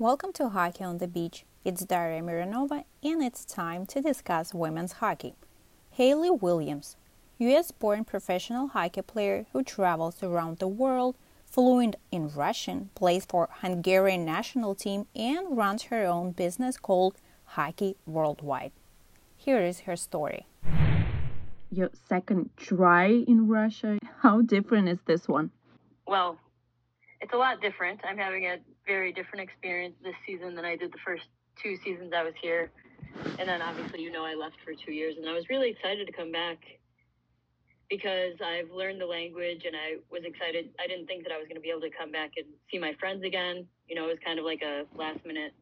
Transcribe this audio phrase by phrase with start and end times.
[0.00, 1.44] Welcome to Hockey on the Beach.
[1.62, 5.34] It's Daria Miranova, and it's time to discuss women's hockey.
[5.90, 6.96] Hayley Williams,
[7.36, 13.50] US born professional hockey player who travels around the world, fluent in Russian, plays for
[13.60, 18.72] Hungarian national team, and runs her own business called Hockey Worldwide.
[19.36, 20.46] Here is her story.
[21.70, 25.50] Your second try in Russia, how different is this one?
[26.06, 26.38] Well,
[27.20, 28.00] it's a lot different.
[28.02, 28.56] I'm having a
[28.90, 31.22] very different experience this season than I did the first
[31.62, 32.72] two seasons I was here.
[33.38, 36.08] And then obviously, you know, I left for two years and I was really excited
[36.08, 36.58] to come back
[37.88, 40.70] because I've learned the language and I was excited.
[40.82, 42.78] I didn't think that I was going to be able to come back and see
[42.80, 43.64] my friends again.
[43.88, 45.52] You know, it was kind of like a last minute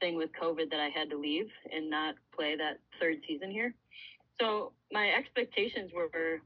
[0.00, 3.72] thing with COVID that I had to leave and not play that third season here.
[4.38, 6.42] So my expectations were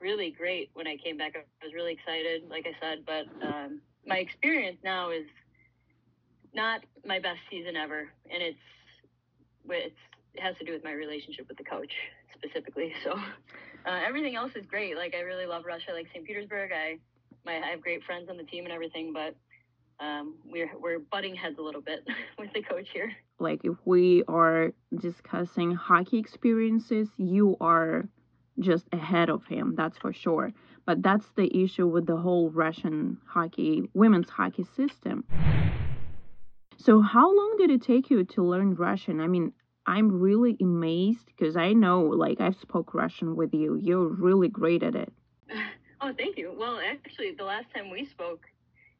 [0.00, 1.36] really great when I came back.
[1.36, 5.26] I was really excited, like I said, but um, my experience now is
[6.54, 8.58] not my best season ever, and it's
[9.68, 9.96] it's
[10.34, 11.92] it has to do with my relationship with the coach
[12.34, 12.92] specifically.
[13.04, 14.96] So uh, everything else is great.
[14.96, 16.24] Like I really love Russia, I like St.
[16.26, 16.70] Petersburg.
[16.72, 16.98] I
[17.44, 19.34] my I have great friends on the team and everything, but
[20.00, 22.06] um, we're we're butting heads a little bit
[22.38, 23.12] with the coach here.
[23.38, 28.08] Like if we are discussing hockey experiences, you are
[28.58, 30.52] just ahead of him, that's for sure.
[30.84, 35.24] But that's the issue with the whole Russian hockey, women's hockey system.
[36.84, 39.20] So, how long did it take you to learn Russian?
[39.20, 39.52] I mean,
[39.86, 43.76] I'm really amazed because I know, like, I've spoke Russian with you.
[43.76, 45.12] You're really great at it.
[46.04, 46.52] Oh, thank you.
[46.58, 48.40] Well, actually, the last time we spoke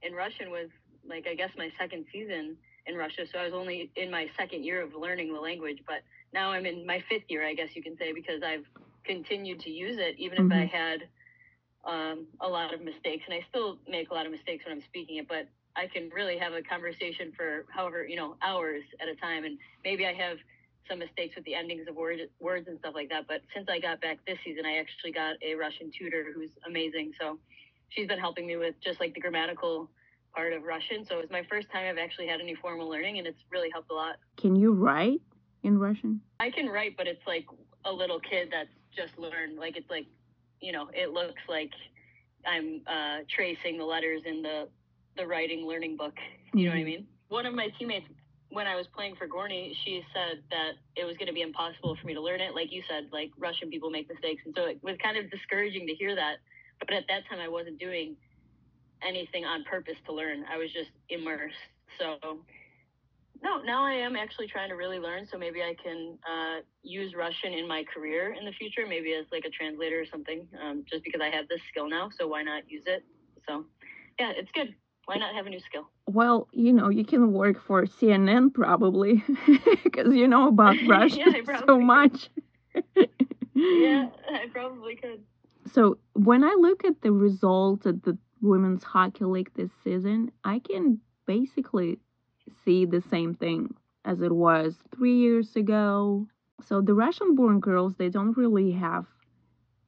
[0.03, 0.69] in Russian was,
[1.05, 3.27] like, I guess my second season in Russia.
[3.27, 6.03] So I was only in my second year of learning the language, but
[6.33, 8.67] now I'm in my fifth year, I guess you can say, because I've
[9.03, 10.53] continued to use it, even mm-hmm.
[10.53, 10.77] if I mm-hmm.
[10.77, 11.01] had
[11.85, 13.25] um, a lot of mistakes.
[13.27, 16.11] And I still make a lot of mistakes when I'm speaking it, but I can
[16.11, 19.45] really have a conversation for however, you know, hours at a time.
[19.45, 20.37] And maybe I have
[20.89, 23.27] some mistakes with the endings of word, words and stuff like that.
[23.27, 27.13] But since I got back this season, I actually got a Russian tutor who's amazing.
[27.21, 27.39] So
[27.89, 29.89] she's been helping me with just like the grammatical
[30.35, 31.05] part of Russian.
[31.05, 33.69] So it was my first time I've actually had any formal learning, and it's really
[33.71, 34.17] helped a lot.
[34.37, 35.21] Can you write
[35.63, 36.21] in Russian?
[36.41, 37.47] I can write, but it's like
[37.85, 39.59] a little kid that's just learned.
[39.59, 40.07] Like it's like,
[40.61, 41.71] you know, it looks like
[42.47, 44.69] I'm uh, tracing the letters in the
[45.17, 46.15] the writing learning book.
[46.55, 46.87] You know what I mm-hmm.
[46.87, 47.07] mean?
[47.29, 48.07] One of my teammates,
[48.51, 51.97] when I was playing for Gorny, she said that it was going to be impossible
[52.01, 52.55] for me to learn it.
[52.55, 54.43] Like you said, like Russian people make mistakes.
[54.45, 56.37] And so it was kind of discouraging to hear that.
[56.79, 58.17] But at that time, I wasn't doing
[59.03, 60.45] anything on purpose to learn.
[60.53, 61.57] I was just immersed.
[61.99, 62.19] So
[63.43, 65.27] no, now I am actually trying to really learn.
[65.31, 69.27] So maybe I can uh, use Russian in my career in the future, maybe as
[69.33, 72.11] like a translator or something, um, just because I have this skill now.
[72.19, 73.05] So why not use it?
[73.49, 73.65] So
[74.19, 74.75] yeah, it's good.
[75.07, 75.89] Why not have a new skill?
[76.07, 79.23] Well, you know, you can work for CNN probably
[79.85, 82.31] because you know about Russia yeah, so much.
[83.55, 85.23] yeah, I probably could.
[85.73, 90.59] So when I look at the results at the Women's Hockey League this season, I
[90.61, 91.99] can basically
[92.65, 93.75] see the same thing
[94.05, 96.27] as it was three years ago.
[96.65, 99.07] So the Russian born girls, they don't really have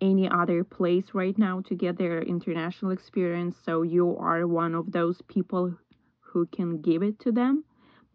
[0.04, 3.56] any other place right now to get their international experience.
[3.64, 5.74] So you are one of those people
[6.20, 7.64] who can give it to them.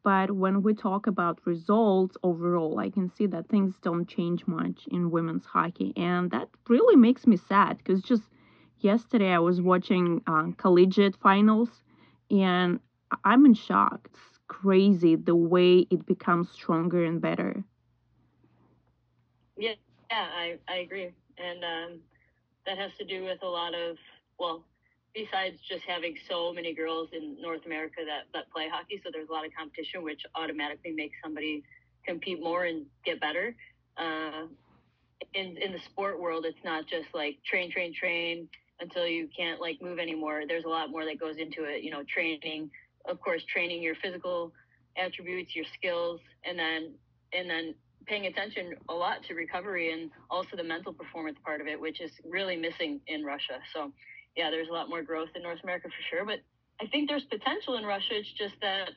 [0.04, 4.88] But when we talk about results overall, I can see that things don't change much
[4.92, 5.94] in women's hockey.
[5.98, 8.24] And that really makes me sad because just
[8.80, 11.84] yesterday I was watching uh, collegiate finals
[12.32, 12.80] and
[13.24, 14.10] I'm in shock.
[14.14, 17.64] It's crazy the way it becomes stronger and better.
[19.58, 19.74] Yeah,
[20.12, 21.12] yeah, I, I agree.
[21.40, 22.00] And um,
[22.66, 23.98] that has to do with a lot of,
[24.40, 24.66] well,
[25.14, 29.30] besides just having so many girls in North America that, that play hockey, so there's
[29.30, 31.64] a lot of competition, which automatically makes somebody
[32.06, 33.56] compete more and get better.
[33.98, 34.48] Uh,
[35.34, 38.48] in in the sport world, it's not just like train, train, train
[38.80, 40.44] until you can't like move anymore.
[40.48, 41.84] There's a lot more that goes into it.
[41.84, 42.70] You know, training,
[43.06, 44.54] of course, training your physical
[44.98, 46.94] attributes, your skills, and then
[47.34, 47.76] and then
[48.10, 52.02] paying attention a lot to recovery and also the mental performance part of it, which
[52.02, 53.60] is really missing in Russia.
[53.74, 53.92] So,
[54.36, 56.26] yeah, there's a lot more growth in North America for sure.
[56.26, 56.40] But
[56.82, 58.14] I think there's potential in Russia.
[58.14, 58.90] It's just that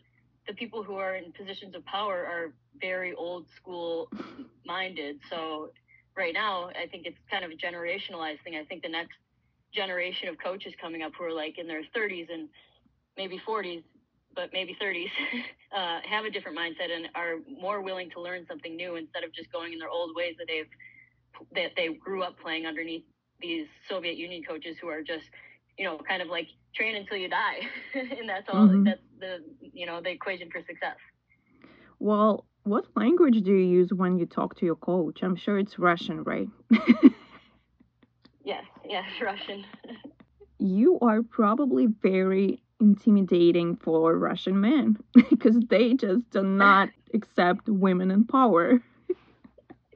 [0.48, 4.08] the people who are in positions of power are very old school
[4.64, 5.16] minded.
[5.28, 5.70] So,
[6.16, 8.56] right now, I think it's kind of a generationalized thing.
[8.56, 9.16] I think the next
[9.74, 12.48] generation of coaches coming up who are like in their 30s and
[13.16, 13.82] maybe 40s
[14.34, 15.06] but maybe 30s,
[15.76, 19.32] uh, have a different mindset and are more willing to learn something new instead of
[19.32, 20.68] just going in their old ways that they've
[21.54, 23.02] that they grew up playing underneath
[23.40, 25.24] these Soviet Union coaches who are just,
[25.76, 27.60] you know, kind of like train until you die,
[27.94, 28.68] and that's all.
[28.68, 28.84] Mm-hmm.
[28.84, 30.96] That's the you know the equation for success.
[31.98, 35.22] Well, what language do you use when you talk to your coach?
[35.22, 36.48] I'm sure it's Russian, right?
[38.44, 39.64] yes, yes, Russian.
[40.58, 44.98] you are probably very intimidating for Russian men
[45.30, 48.82] because they just do not accept women in power.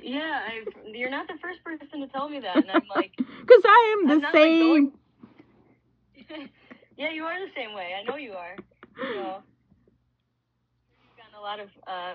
[0.01, 3.63] Yeah, I, you're not the first person to tell me that, and I'm like, because
[3.65, 4.93] I am the same.
[6.31, 6.39] Like
[6.97, 7.91] yeah, you are the same way.
[7.99, 8.57] I know you are.
[8.97, 9.43] Know,
[11.03, 12.15] you've gotten a lot of uh,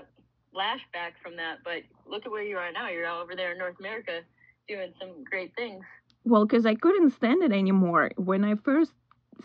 [0.56, 2.89] lashback from that, but look at where you are now.
[2.89, 4.21] You're all over there in North America
[4.67, 5.83] doing some great things.
[6.24, 8.12] Well, because I couldn't stand it anymore.
[8.15, 8.94] When I first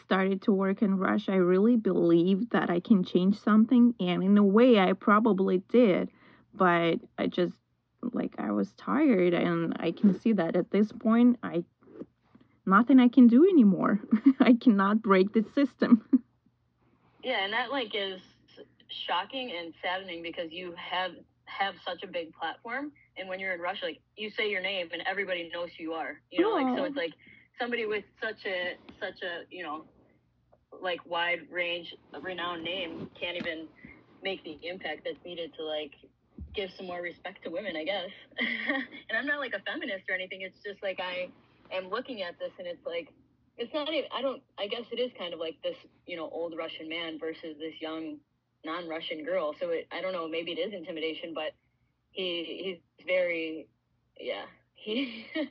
[0.00, 4.38] started to work in Russia, I really believed that I can change something, and in
[4.38, 6.10] a way, I probably did.
[6.54, 7.54] But I just
[8.12, 11.64] like I was tired, and I can see that at this point, I
[12.64, 14.00] nothing I can do anymore.
[14.40, 16.02] I cannot break the system.
[17.22, 18.20] yeah, and that like is
[18.88, 21.12] shocking and saddening because you have
[21.46, 24.88] have such a big platform and when you're in Russia like you say your name
[24.92, 26.20] and everybody knows who you are.
[26.30, 27.12] You know, like so it's like
[27.58, 29.84] somebody with such a such a, you know,
[30.82, 33.66] like wide range of renowned name can't even
[34.22, 35.92] make the impact that's needed to like
[36.54, 38.10] give some more respect to women, I guess.
[39.08, 40.42] and I'm not like a feminist or anything.
[40.42, 41.28] It's just like I
[41.72, 43.08] am looking at this and it's like
[43.58, 45.76] it's not even i don't i guess it is kind of like this
[46.06, 48.16] you know old russian man versus this young
[48.64, 51.52] non-russian girl so it, i don't know maybe it is intimidation but
[52.10, 53.66] he he's very
[54.20, 54.44] yeah
[54.74, 55.26] he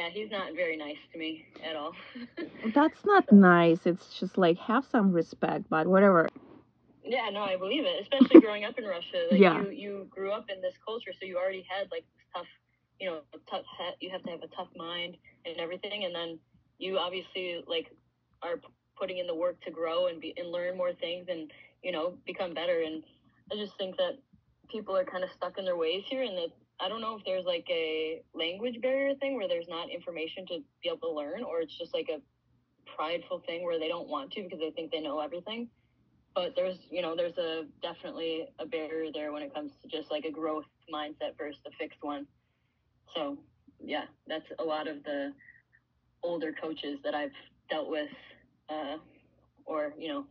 [0.00, 1.92] yeah he's not very nice to me at all.
[2.74, 3.80] That's not nice.
[3.84, 6.28] It's just like have some respect but whatever.
[7.04, 9.20] Yeah no i believe it especially growing up in russia.
[9.30, 9.60] Like yeah.
[9.62, 12.46] you you grew up in this culture so you already had like this tough
[12.98, 13.20] you know
[13.50, 13.64] tough
[14.00, 16.38] you have to have a tough mind and everything and then
[16.78, 17.90] you obviously like
[18.42, 18.56] are
[18.98, 21.50] putting in the work to grow and be and learn more things and
[21.82, 23.02] you know become better and
[23.52, 24.18] i just think that
[24.70, 27.24] people are kind of stuck in their ways here and that i don't know if
[27.24, 31.42] there's like a language barrier thing where there's not information to be able to learn
[31.42, 32.20] or it's just like a
[32.96, 35.68] prideful thing where they don't want to because they think they know everything.
[36.34, 40.10] But there's you know there's a definitely a barrier there when it comes to just
[40.10, 42.26] like a growth mindset versus a fixed one.
[43.14, 43.38] So
[43.82, 45.32] yeah, that's a lot of the
[46.22, 47.32] older coaches that I've
[47.68, 48.10] dealt with,
[48.68, 48.98] uh,
[49.64, 50.26] or you know,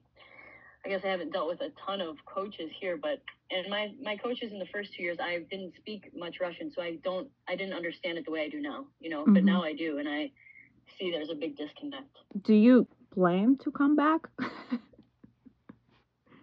[0.86, 4.16] I guess I haven't dealt with a ton of coaches here, but and my my
[4.16, 7.56] coaches in the first two years, I didn't speak much Russian, so I don't I
[7.56, 9.34] didn't understand it the way I do now, you know, mm-hmm.
[9.34, 10.32] but now I do, and I
[10.98, 12.16] see there's a big disconnect.
[12.44, 14.22] Do you plan to come back?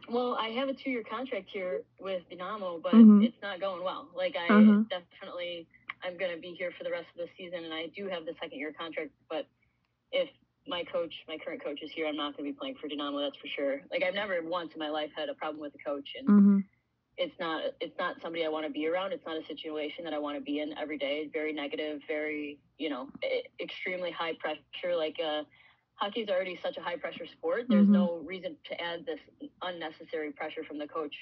[0.08, 3.22] well, I have a two year contract here with Dinamo, but mm-hmm.
[3.22, 4.08] it's not going well.
[4.16, 4.82] Like I uh-huh.
[4.90, 5.66] definitely
[6.04, 8.24] I'm going to be here for the rest of the season, and I do have
[8.26, 9.10] the second year contract.
[9.28, 9.46] But
[10.12, 10.28] if
[10.66, 13.24] my coach, my current coach, is here, I'm not going to be playing for Dinamo,
[13.24, 13.80] That's for sure.
[13.90, 16.58] Like I've never once in my life had a problem with a coach, and mm-hmm.
[17.18, 19.12] It's not it's not somebody I want to be around.
[19.12, 21.30] It's not a situation that I want to be in every day.
[21.32, 23.08] Very negative, very you know,
[23.60, 24.96] extremely high pressure.
[24.96, 25.42] Like uh,
[25.94, 27.64] hockey's already such a high pressure sport.
[27.68, 27.92] There's mm-hmm.
[27.92, 29.20] no reason to add this
[29.62, 31.14] unnecessary pressure from the coach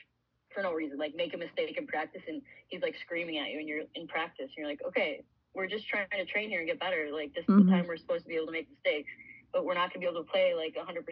[0.52, 0.98] for no reason.
[0.98, 4.08] Like make a mistake in practice and he's like screaming at you and you're in
[4.08, 4.46] practice.
[4.46, 5.22] And you're like, okay,
[5.54, 7.08] we're just trying to train here and get better.
[7.12, 7.60] Like this mm-hmm.
[7.60, 7.80] is the mm-hmm.
[7.82, 9.10] time we're supposed to be able to make mistakes,
[9.52, 11.04] but we're not going to be able to play like 100%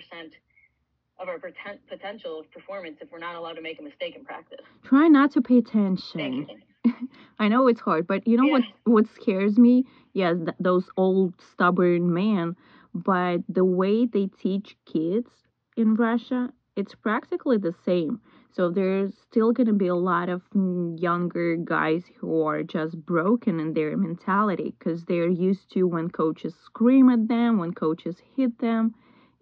[1.23, 4.61] of our potential of performance if we're not allowed to make a mistake in practice.
[4.83, 6.49] Try not to pay attention.
[7.39, 8.53] I know it's hard, but you know yeah.
[8.53, 9.85] what what scares me?
[10.13, 12.57] Yes, th- those old stubborn men,
[12.93, 15.31] but the way they teach kids
[15.77, 18.21] in Russia, it's practically the same.
[18.55, 23.59] So there's still going to be a lot of younger guys who are just broken
[23.61, 28.59] in their mentality because they're used to when coaches scream at them, when coaches hit
[28.59, 28.95] them,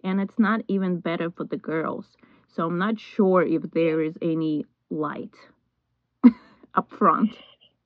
[0.03, 2.05] and it's not even better for the girls.
[2.47, 5.33] So I'm not sure if there is any light
[6.75, 7.31] up front.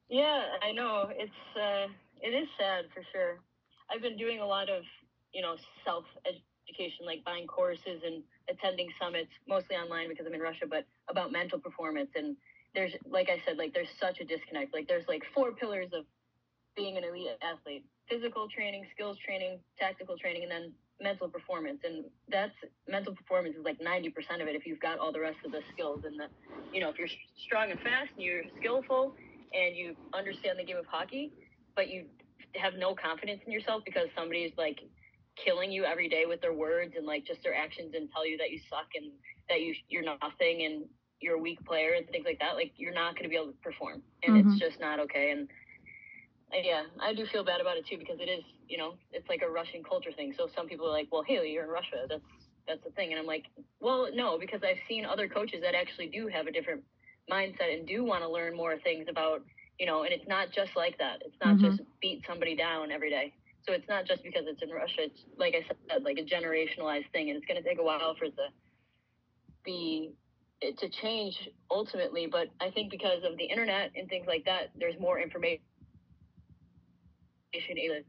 [0.10, 1.10] Yeah, I know.
[1.12, 1.88] It's uh,
[2.22, 3.40] it is sad for sure.
[3.90, 4.84] I've been doing a lot of,
[5.34, 10.42] you know, self education, like buying courses and attending summits, mostly online because I'm in
[10.42, 12.10] Russia, but about mental performance.
[12.16, 12.36] And
[12.74, 14.74] there's, like I said, like there's such a disconnect.
[14.74, 16.06] Like there's like four pillars of
[16.76, 21.80] being an elite athlete: physical training, skills training, tactical training, and then mental performance.
[21.84, 22.54] And that's
[22.88, 24.10] mental performance is like 90%
[24.42, 26.04] of it if you've got all the rest of the skills.
[26.06, 26.28] And the,
[26.72, 27.10] you know, if you're
[27.46, 29.16] strong and fast and you're skillful
[29.54, 31.32] and you understand the game of hockey,
[31.76, 32.06] but you
[32.56, 34.80] have no confidence in yourself because somebody's like
[35.36, 38.38] killing you every day with their words and like just their actions and tell you
[38.38, 39.12] that you suck and
[39.50, 40.86] that you you're nothing and
[41.20, 43.48] you're a weak player and things like that like you're not going to be able
[43.48, 44.50] to perform and mm-hmm.
[44.50, 45.50] it's just not okay and
[46.54, 49.42] yeah i do feel bad about it too because it is you know it's like
[49.42, 52.24] a russian culture thing so some people are like well hey you're in russia that's
[52.68, 53.12] that's the thing.
[53.12, 53.46] And I'm like,
[53.80, 56.84] well, no, because I've seen other coaches that actually do have a different
[57.32, 59.44] mindset and do want to learn more things about,
[59.80, 61.22] you know, and it's not just like that.
[61.26, 61.62] It's not Mhm.
[61.62, 63.34] just beat somebody down every day.
[63.68, 65.10] So it's not just because it's in Russia.
[65.10, 68.16] It's like I said, like a generationalized thing, and it's going to take a while
[68.16, 68.50] for it to
[69.64, 70.14] be
[70.62, 72.28] it to change ultimately.
[72.28, 75.64] But I think because of the internet and things like that, there's more information
[77.60, 78.02] to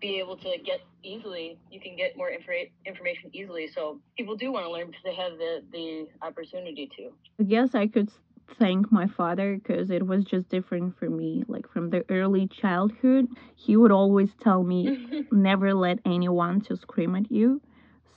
[0.00, 1.58] be able to get easily.
[1.70, 3.66] You can get more infor- information easily.
[3.66, 7.10] So people do want to learn because they have the the opportunity to.
[7.40, 8.10] I guess I could
[8.58, 11.44] thank my father because it was just different for me.
[11.48, 17.14] Like from the early childhood, he would always tell me never let anyone to scream
[17.16, 17.60] at you.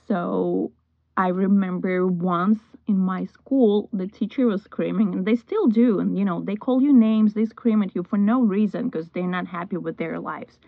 [0.06, 0.72] So
[1.16, 6.00] I remember once in my school, the teacher was screaming, and they still do.
[6.00, 9.08] And you know, they call you names, they scream at you for no reason because
[9.10, 10.58] they're not happy with their lives.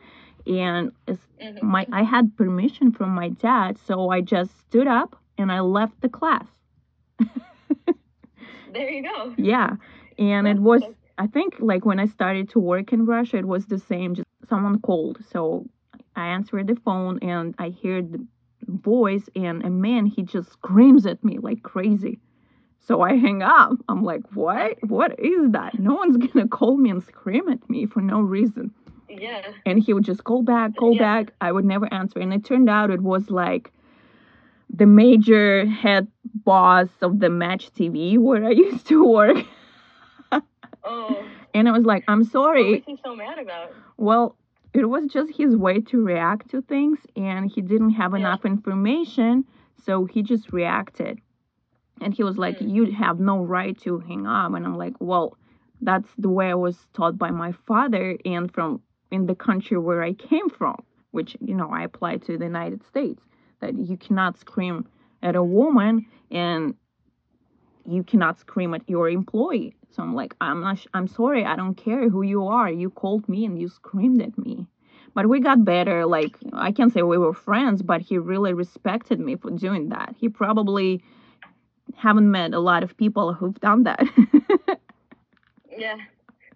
[0.46, 0.92] And
[1.40, 1.62] Mhm.
[1.62, 6.00] my I had permission from my dad, so I just stood up and I left
[6.00, 6.48] the class.
[8.72, 9.34] There you go.
[9.38, 9.76] Yeah.
[10.18, 10.82] And it was.
[11.18, 14.26] I think like when I started to work in Russia it was the same just
[14.48, 15.18] someone called.
[15.30, 15.66] So
[16.16, 18.26] I answered the phone and I heard the
[18.72, 22.18] voice and a man he just screams at me like crazy.
[22.80, 23.74] So I hang up.
[23.88, 24.76] I'm like, "What?
[24.88, 25.78] What is that?
[25.78, 28.72] No one's to call me and scream at me for no reason."
[29.08, 29.42] Yeah.
[29.66, 31.00] and he would just call back, call Yeah.
[31.22, 31.34] back.
[31.40, 32.18] I would never answer.
[32.18, 33.70] And it turned out it was like
[34.74, 36.08] the major head
[36.46, 39.44] boss of the Match TV where I used to work.
[40.84, 41.22] Oh.
[41.54, 42.72] And I was like, I'm What sorry.
[42.72, 43.72] was he so mad about?
[43.98, 44.36] Well,
[44.74, 48.18] it was just his way to react to things, and he didn't have Yeah.
[48.20, 49.44] enough information,
[49.76, 51.20] so he just reacted.
[52.00, 52.70] And he was like, Mm.
[52.70, 54.54] You have no right to hang up.
[54.54, 55.36] And I'm like, Well,
[55.80, 60.02] that's the way I was taught by my father and from in the country where
[60.02, 60.76] I came from,
[61.10, 63.22] which, you know, I applied to the United States,
[63.60, 64.86] that you cannot scream
[65.22, 66.74] at a woman and
[67.84, 69.74] you cannot scream at your employee.
[69.92, 72.70] So I'm like, I'm not, I'm sorry, I don't care who you are.
[72.70, 74.66] You called me and you screamed at me.
[75.14, 76.06] But we got better.
[76.06, 80.14] Like, I can't say we were friends, but he really respected me for doing that.
[80.18, 81.02] He probably
[81.96, 84.06] haven't met a lot of people who've done that.
[85.76, 85.96] Yeah.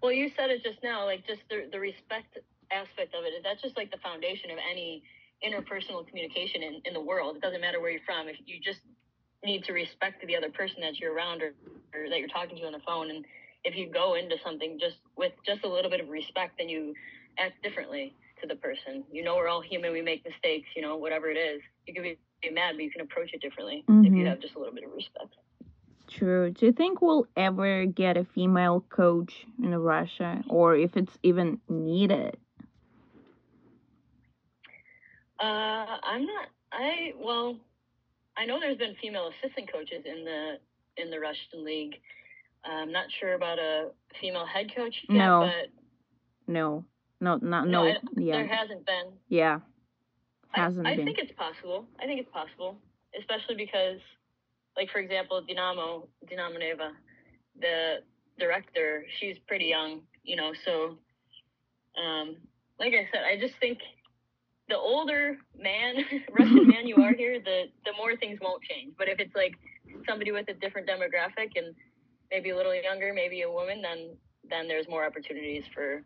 [0.03, 2.39] Well, you said it just now, like just the the respect
[2.71, 3.33] aspect of it.
[3.43, 5.03] That's just like the foundation of any
[5.45, 7.37] interpersonal communication in, in the world.
[7.37, 8.29] It doesn't matter where you're from.
[8.29, 8.81] If you just
[9.47, 11.55] need to respect the other person that you're around or,
[11.95, 13.25] or that you're talking to on the phone, and
[13.65, 16.93] if you go into something just with just a little bit of respect, then you
[17.39, 19.03] act differently to the person.
[19.11, 19.93] You know, we're all human.
[19.93, 20.69] We make mistakes.
[20.77, 23.41] You know, whatever it is, you can be, be mad, but you can approach it
[23.41, 24.19] differently if Mhm.
[24.19, 25.35] you have just a little bit of respect.
[26.09, 26.51] True.
[26.51, 31.61] Do you think we'll ever get a female coach in Russia, or if it's even
[31.69, 32.37] needed?
[35.41, 36.49] Uh, I'm not.
[36.73, 37.57] I well,
[38.37, 40.59] I know there's been female assistant coaches in the
[40.97, 41.95] in the Russian league.
[42.65, 43.91] I'm not sure about a
[44.21, 45.41] female head coach yet, No.
[45.51, 45.71] but
[46.53, 46.85] No,
[47.21, 47.85] no, no, No, no.
[47.87, 49.13] I- yeah, there hasn't been.
[49.29, 49.61] yeah,
[50.55, 51.07] I, hasn't I been.
[51.07, 51.87] think it's possible.
[52.01, 52.77] I think it's possible,
[53.19, 54.01] especially because,
[54.77, 56.93] like for example, Dinamo Dinamo Neva,
[57.61, 58.03] the
[58.39, 60.53] director, she's pretty young, you know.
[60.65, 60.99] So,
[62.03, 62.37] um,
[62.79, 63.79] like I said, I just think
[64.69, 65.97] the older man,
[66.39, 68.95] Russian man you are here, the the more things won't change.
[68.99, 69.55] But if it's like
[70.09, 71.75] somebody with a different demographic and
[72.31, 74.17] maybe a little younger, maybe a woman, then
[74.49, 76.03] then there's more opportunities for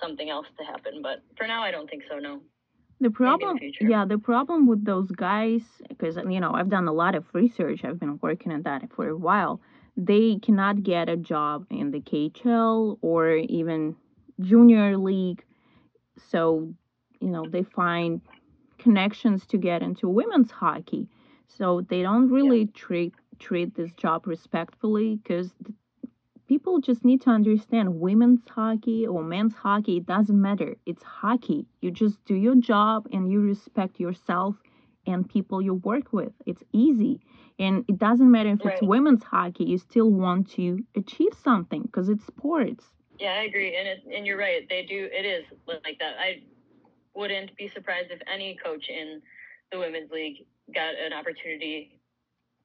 [0.00, 1.00] something else to happen.
[1.02, 2.18] But for now, I don't think so.
[2.18, 2.40] No.
[2.98, 3.84] The problem, future.
[3.84, 7.84] yeah, the problem with those guys, because you know I've done a lot of research.
[7.84, 9.60] I've been working on that for a while.
[9.98, 13.96] They cannot get a job in the KHL or even
[14.40, 15.44] junior league,
[16.30, 16.74] so
[17.20, 18.20] you know they find
[18.78, 21.08] connections to get into women's hockey.
[21.48, 25.54] So they don't really treat treat this job respectfully because
[26.48, 31.66] people just need to understand women's hockey or men's hockey it doesn't matter it's hockey
[31.82, 34.54] you just do your job and you respect yourself
[35.06, 37.20] and people you work with it's easy
[37.58, 42.08] and it doesn't matter if it's women's hockey you still want to achieve something because
[42.08, 42.84] it's sports
[43.18, 44.68] Yeah, I agree, and it, and you're right.
[44.68, 45.08] They do.
[45.10, 46.16] It is like that.
[46.18, 46.42] I
[47.16, 49.22] wouldn't be surprised if any coach in
[49.72, 51.98] the women's league got an opportunity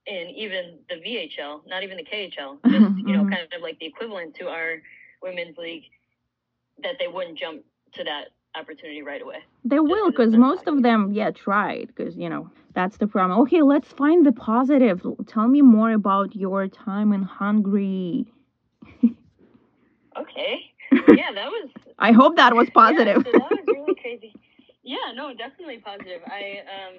[0.08, 2.58] in even the VHL, not even the KHL.
[2.70, 3.31] Just you know, Mhm.
[3.31, 4.81] kind of like the equivalent to our
[5.22, 5.84] women's league.
[6.84, 9.39] That they wouldn't jump to that opportunity right away.
[9.63, 12.98] they will because it's because men's most of them yeah tried because you know that's
[12.98, 18.25] the problem okay let's find the positive tell me more about your time in hungary
[20.20, 20.71] Okay.
[20.91, 21.69] Yeah, that was
[22.00, 24.33] i hope that was positive Yeah, so that was really crazy.
[24.83, 26.21] Yeah, no, definitely positive.
[26.25, 26.95] I um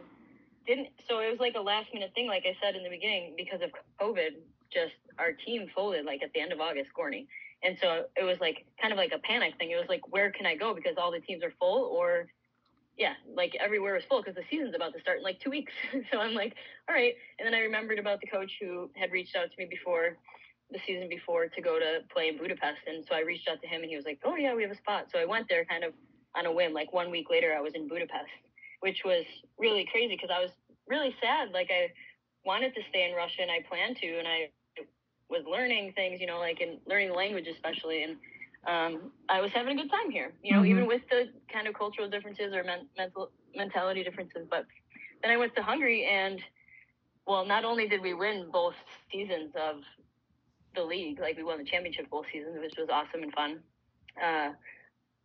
[0.66, 0.88] didn't.
[1.08, 3.60] So it was like a last minute thing, like I said in the beginning, because
[3.62, 3.70] of
[4.00, 4.36] COVID.
[4.72, 7.26] Just our team folded like at the end of August, Gorny,
[7.62, 9.70] and so it was like kind of like a panic thing.
[9.70, 12.28] It was like, where can I go because all the teams are full, or
[12.96, 15.72] yeah, like everywhere was full because the season's about to start in like two weeks.
[16.12, 16.54] so I'm like,
[16.88, 17.14] all right.
[17.38, 20.16] And then I remembered about the coach who had reached out to me before
[20.72, 22.80] the season before to go to play in Budapest.
[22.86, 24.70] And so I reached out to him and he was like, oh, yeah, we have
[24.70, 25.06] a spot.
[25.12, 25.92] So I went there kind of
[26.34, 26.72] on a whim.
[26.72, 28.30] Like one week later, I was in Budapest,
[28.80, 29.24] which was
[29.58, 30.50] really crazy because I was
[30.88, 31.50] really sad.
[31.52, 31.92] Like I
[32.44, 34.18] wanted to stay in Russia and I planned to.
[34.18, 34.50] And I
[35.28, 38.04] was learning things, you know, like in learning the language, especially.
[38.04, 38.16] And
[38.66, 40.70] um, I was having a good time here, you know, mm-hmm.
[40.70, 44.46] even with the kind of cultural differences or men- mental mentality differences.
[44.48, 44.66] But
[45.22, 46.40] then I went to Hungary and
[47.26, 48.74] well, not only did we win both
[49.10, 49.76] seasons of
[50.74, 51.20] the league.
[51.20, 53.60] Like we won the championship both seasons, which was awesome and fun.
[54.22, 54.50] Uh,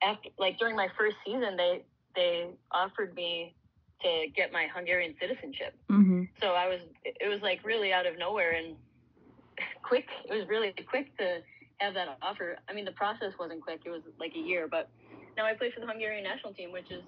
[0.02, 1.84] after like during my first season, they
[2.16, 3.56] they offered me
[4.02, 5.76] to get my Hungarian citizenship.
[5.90, 6.24] Mm-hmm.
[6.42, 8.76] So I was it was like really out of nowhere and
[9.84, 10.06] quick.
[10.30, 11.42] It was really quick to
[11.78, 12.58] have that offer.
[12.70, 13.82] I mean, the process wasn't quick.
[13.86, 14.90] It was like a year, but
[15.36, 17.04] now I play for the Hungarian national team, which is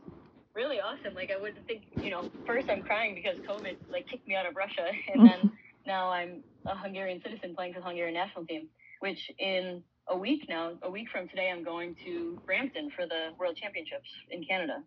[0.54, 1.14] really awesome.
[1.14, 4.46] Like I wouldn't think, you know, first I'm crying because COVID like kicked me out
[4.46, 5.52] of Russia, and then
[5.88, 8.68] now I'm a Hungarian citizen playing for the Hungarian national team,
[9.00, 13.30] which in a week now, a week from today, I'm going to Brampton for the
[13.38, 14.84] World Championships in Canada.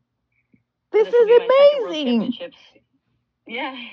[0.93, 1.41] This, this is
[1.89, 2.33] amazing.
[3.47, 3.75] Yeah,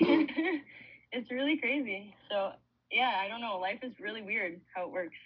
[1.12, 2.14] it's really crazy.
[2.30, 2.52] So
[2.90, 3.58] yeah, I don't know.
[3.58, 5.16] Life is really weird how it works.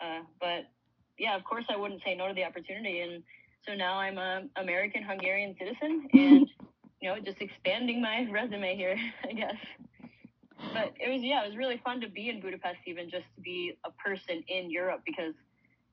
[0.00, 0.66] Uh, but
[1.18, 3.00] yeah, of course I wouldn't say no to the opportunity.
[3.00, 3.22] And
[3.66, 6.48] so now I'm a American Hungarian citizen and,
[7.00, 8.96] you know, just expanding my resume here,
[9.28, 9.56] I guess
[10.78, 13.40] but it was yeah, it was really fun to be in Budapest, even just to
[13.40, 15.34] be a person in Europe because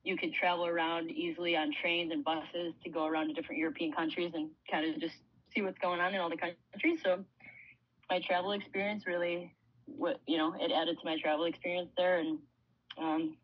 [0.04, 3.92] you could travel around easily on trains and buses to go around to different European
[3.92, 5.16] countries and kind of just
[5.52, 7.00] see what's going on in all the countries.
[7.02, 7.24] So
[8.08, 9.52] my travel experience really,
[9.86, 12.38] what you know, it added to my travel experience there, and
[12.98, 13.36] um,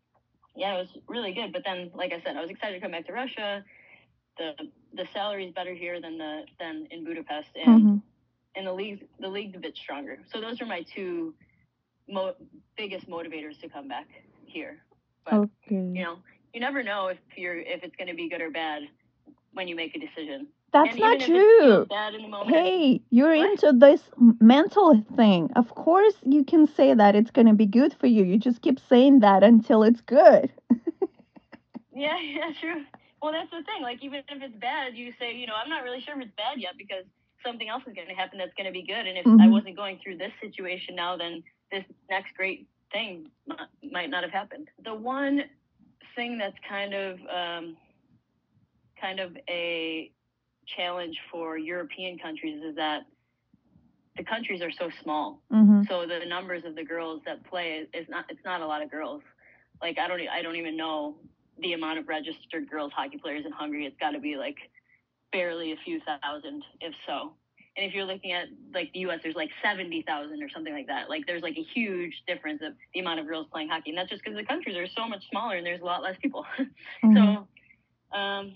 [0.55, 1.51] yeah, it was really good.
[1.51, 3.63] But then, like I said, I was excited to come back to Russia.
[4.37, 4.53] The
[4.93, 7.97] the salary is better here than the than in Budapest, and mm-hmm
[8.55, 10.19] and the league the league's a bit stronger.
[10.31, 11.33] So those are my two
[12.09, 12.35] mo-
[12.77, 14.07] biggest motivators to come back
[14.45, 14.77] here.
[15.25, 15.49] But okay.
[15.75, 16.17] you know,
[16.53, 18.83] you never know if you're if it's going to be good or bad
[19.53, 20.47] when you make a decision.
[20.71, 21.85] That's and not true.
[22.47, 23.51] hey, you're what?
[23.51, 25.51] into this mental thing.
[25.55, 28.23] Of course, you can say that it's going to be good for you.
[28.23, 30.51] You just keep saying that until it's good.
[31.95, 32.83] yeah, yeah, true.
[33.21, 33.83] Well, that's the thing.
[33.83, 36.35] Like, even if it's bad, you say, you know, I'm not really sure if it's
[36.35, 37.05] bad yet because
[37.45, 39.07] something else is going to happen that's going to be good.
[39.07, 39.41] And if mm-hmm.
[39.41, 43.29] I wasn't going through this situation now, then this next great thing
[43.91, 44.69] might not have happened.
[44.83, 45.43] The one
[46.15, 47.77] thing that's kind of um,
[48.99, 50.11] kind of a
[50.77, 53.01] challenge for European countries is that
[54.15, 55.41] the countries are so small.
[55.51, 55.83] Mm-hmm.
[55.89, 58.91] So the numbers of the girls that play is not it's not a lot of
[58.91, 59.21] girls.
[59.81, 61.15] Like I don't I don't even know
[61.59, 63.85] the amount of registered girls hockey players in Hungary.
[63.85, 64.57] It's got to be like
[65.33, 67.33] barely a few thousand, if so.
[67.75, 70.87] And if you're looking at like the U.S., there's like seventy thousand or something like
[70.87, 71.09] that.
[71.09, 74.09] Like there's like a huge difference of the amount of girls playing hockey, and that's
[74.09, 76.45] just because the countries are so much smaller and there's a lot less people.
[77.03, 77.17] mm-hmm.
[77.17, 78.53] So, um,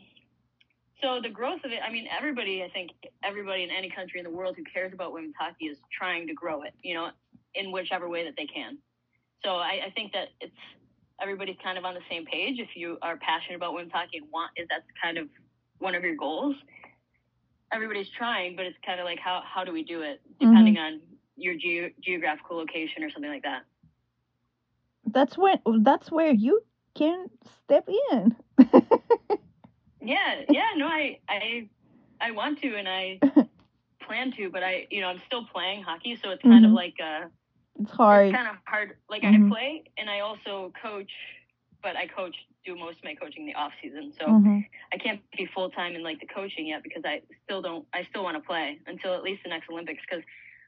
[1.02, 1.80] so the growth of it.
[1.86, 2.64] I mean, everybody.
[2.64, 2.92] I think
[3.24, 6.34] everybody in any country in the world who cares about women's hockey is trying to
[6.34, 6.76] grow it.
[6.84, 7.10] You know,
[7.56, 8.78] in whichever way that they can.
[9.44, 10.54] So I, I think that it's
[11.22, 12.60] everybody's kind of on the same page.
[12.60, 15.28] If you are passionate about women's hockey and want, is that's kind of
[15.80, 16.56] one of your goals
[17.72, 20.96] everybody's trying, but it's kind of like how how do we do it depending mm-hmm.
[20.96, 21.02] on
[21.36, 23.64] your ge- geographical location or something like that.
[25.06, 26.62] That's when that's where you
[26.96, 27.28] can
[27.64, 28.36] step in.
[30.02, 31.70] yeah, yeah, no, I I
[32.20, 33.20] I want to and I
[34.02, 36.66] plan to, but I you know I'm still playing hockey, so it's kind mm-hmm.
[36.66, 37.28] of like uh
[37.80, 38.28] it's hard.
[38.28, 38.98] It's kind of hard.
[39.10, 39.46] Like mm-hmm.
[39.46, 41.12] I play and I also coach,
[41.84, 42.36] but I coach
[42.68, 44.14] do most of my coaching in the off season.
[44.20, 44.60] So mm-hmm.
[44.94, 47.86] I can't be full time in like the coaching yet because I still don't.
[47.94, 50.24] I still want to play until at least the next Olympics because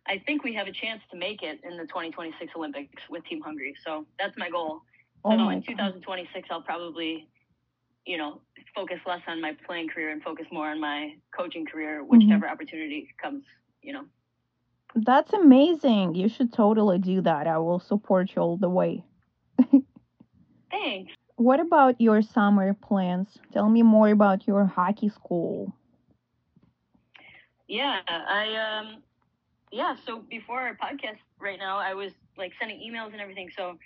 [0.08, 3.42] I think we have a chance to make it in the 2026 Olympics with Team
[3.42, 3.76] Hungary.
[3.86, 4.82] So that's my goal.
[5.26, 7.28] So oh in 2026, I'll probably,
[8.06, 8.40] you know,
[8.74, 12.18] focus less on my playing career and focus more on my coaching career, mm-hmm.
[12.18, 12.54] whichever mm-hmm.
[12.54, 13.44] opportunity comes.
[13.82, 14.06] You know.
[14.96, 16.16] That's amazing.
[16.16, 17.46] You should totally do that.
[17.48, 19.04] I will support you all the way.
[20.72, 21.12] Thanks.
[21.39, 23.39] What about your summer plans?
[23.54, 25.73] Tell me more about your hockey school.
[27.65, 29.02] Yeah, I um
[29.71, 33.49] yeah, so before our podcast right now, I was like sending emails and everything.
[33.56, 33.78] So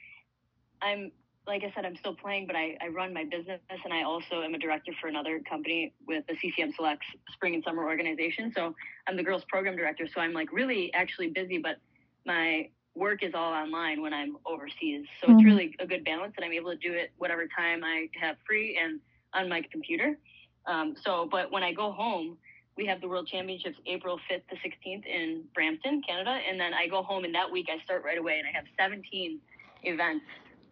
[0.81, 1.11] I'm
[1.45, 4.41] like I said, I'm still playing, but I, I run my business and I also
[4.41, 8.51] am a director for another company with the CCM Selects Spring and Summer organization.
[8.55, 8.73] So
[9.07, 10.07] I'm the girls program director.
[10.11, 11.77] So I'm like really actually busy, but
[12.25, 15.06] my work is all online when I'm overseas.
[15.21, 15.38] So mm-hmm.
[15.38, 18.36] it's really a good balance that I'm able to do it whatever time I have
[18.47, 18.99] free and
[19.34, 20.17] on my computer.
[20.65, 22.38] Um, so, but when I go home,
[22.77, 26.39] we have the World Championships April 5th to 16th in Brampton, Canada.
[26.47, 28.65] And then I go home and that week I start right away and I have
[28.79, 29.39] 17
[29.84, 30.25] events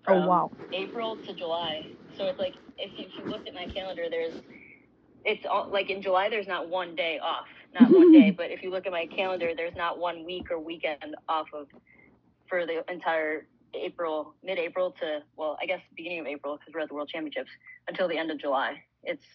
[0.07, 0.51] oh wow.
[0.73, 1.87] April to July.
[2.17, 4.33] So it's like if you, if you looked at my calendar, there's
[5.23, 7.47] it's all like in July there's not one day off,
[7.79, 8.31] not one day.
[8.31, 11.67] But if you look at my calendar, there's not one week or weekend off of
[12.51, 16.89] for the entire April, mid-April to well, I guess beginning of April because we're at
[16.89, 17.49] the World Championships
[17.87, 18.83] until the end of July.
[19.03, 19.25] It's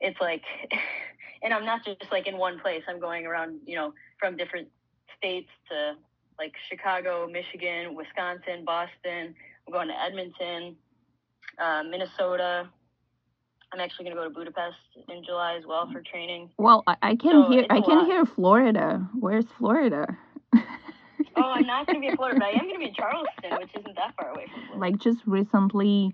[0.00, 0.42] it's like,
[1.42, 2.82] and I'm not just like in one place.
[2.88, 4.68] I'm going around, you know, from different
[5.16, 5.92] states to
[6.38, 9.34] like Chicago, Michigan, Wisconsin, Boston,
[9.66, 10.76] I'm going to Edmonton,
[11.62, 12.68] uh, Minnesota.
[13.72, 16.50] I'm actually going to go to Budapest in July as well for training.
[16.56, 18.06] Well, I, I can so hear I can lot.
[18.06, 19.06] hear Florida.
[19.14, 20.16] Where's Florida?
[21.36, 23.58] Oh, I'm not going to be in Florida, I am going to be in Charleston,
[23.58, 24.80] which isn't that far away from Florida.
[24.80, 26.12] Like just recently,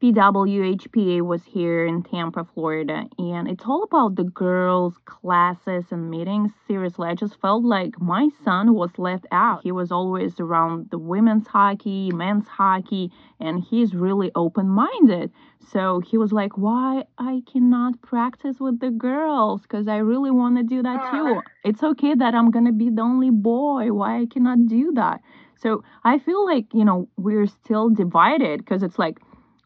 [0.00, 6.52] PWHPA was here in Tampa, Florida, and it's all about the girls' classes and meetings.
[6.66, 9.62] Seriously, I just felt like my son was left out.
[9.62, 15.30] He was always around the women's hockey, men's hockey, and he's really open minded.
[15.72, 19.62] So he was like, Why I cannot practice with the girls?
[19.62, 21.40] Because I really want to do that too.
[21.64, 23.92] It's okay that I'm going to be the only boy.
[23.92, 25.20] Why I cannot do that?
[25.56, 29.18] So I feel like, you know, we're still divided because it's like,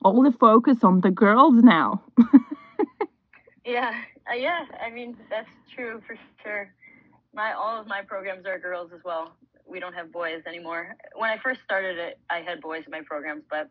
[0.02, 2.02] all the focus on the girls now.
[3.64, 3.92] yeah,
[4.30, 4.64] uh, yeah.
[4.80, 6.72] I mean, that's true for sure.
[7.34, 9.36] My all of my programs are girls as well.
[9.66, 10.96] We don't have boys anymore.
[11.14, 13.68] When I first started it, I had boys in my programs, but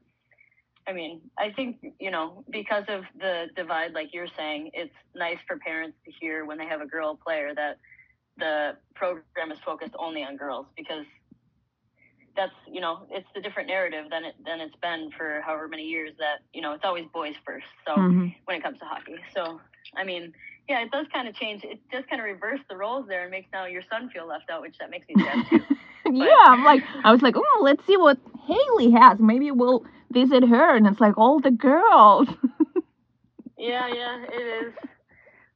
[0.88, 5.40] I mean, I think, you know, because of the divide, like you're saying, it's nice
[5.46, 7.78] for parents to hear when they have a girl player that
[8.38, 11.06] the program is focused only on girls because
[12.38, 15.84] that's you know it's the different narrative than it than it's been for however many
[15.84, 18.28] years that you know it's always boys first so mm-hmm.
[18.46, 19.16] when it comes to hockey.
[19.36, 19.60] So
[19.98, 20.34] i mean
[20.70, 23.32] yeah it does kind of change it does kind of reverse the roles there and
[23.32, 25.60] makes now your son feel left out which that makes me sad too.
[26.10, 29.20] Yeah i'm like i was like oh let's see what hayley has.
[29.20, 30.76] Maybe we'll visit her.
[30.76, 32.30] And it's like all the girls.
[33.60, 34.74] Yeah yeah it is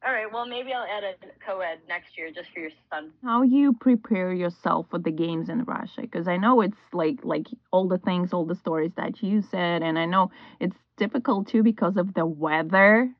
[0.04, 0.30] all right.
[0.32, 3.12] Well, maybe I'll add a co-ed next year just for your son.
[3.22, 6.02] How you prepare yourself for the games in Russia?
[6.02, 9.82] Because I know it's like like all the things, all the stories that you said,
[9.82, 13.14] and I know it's difficult too because of the weather.